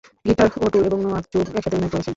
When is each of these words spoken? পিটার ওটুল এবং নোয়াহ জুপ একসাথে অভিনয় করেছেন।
পিটার 0.25 0.47
ওটুল 0.65 0.83
এবং 0.85 0.99
নোয়াহ 1.03 1.21
জুপ 1.23 1.47
একসাথে 1.49 1.75
অভিনয় 1.77 1.91
করেছেন। 1.93 2.09